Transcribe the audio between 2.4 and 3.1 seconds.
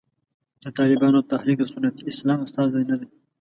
استازی نه دی.